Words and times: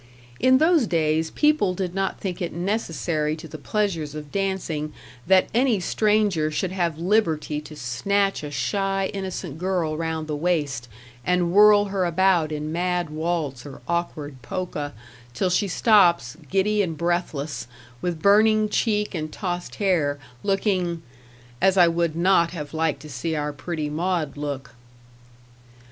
In 0.39 0.57
those 0.57 0.87
days 0.87 1.29
people 1.29 1.75
did 1.75 1.93
not 1.93 2.19
think 2.19 2.41
it 2.41 2.53
necessary 2.53 3.35
to 3.35 3.47
the 3.47 3.59
pleasures 3.59 4.15
of 4.15 4.31
dancing 4.31 4.93
that 5.27 5.47
any 5.53 5.79
stranger 5.79 6.49
should 6.49 6.71
have 6.71 6.97
liberty 6.97 7.61
to 7.61 7.75
snatch 7.75 8.41
a 8.41 8.49
shy, 8.49 9.11
innocent 9.13 9.59
girl 9.59 9.95
round 9.95 10.25
the 10.25 10.35
waist, 10.35 10.87
and 11.23 11.51
whirl 11.51 11.85
her 11.93 12.03
about 12.03 12.51
in 12.51 12.71
mad 12.71 13.11
waltz 13.11 13.63
or 13.63 13.79
awkward 13.87 14.41
polka, 14.41 14.89
till 15.35 15.51
she 15.51 15.67
stops, 15.67 16.35
giddy 16.49 16.81
and 16.81 16.97
breathless, 16.97 17.67
with 18.01 18.23
burning 18.23 18.69
cheek 18.69 19.13
and 19.13 19.31
tossed 19.31 19.75
hair, 19.75 20.17
looking, 20.41 21.03
as 21.61 21.77
I 21.77 21.87
would 21.87 22.15
not 22.15 22.49
have 22.53 22.73
liked 22.73 23.01
to 23.03 23.09
see 23.11 23.35
our 23.35 23.53
pretty 23.53 23.87
Maud 23.87 24.35
look. 24.35 24.73